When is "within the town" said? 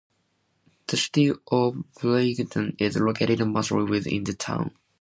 3.83-4.75